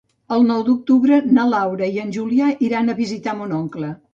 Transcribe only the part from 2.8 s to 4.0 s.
a visitar mon oncle.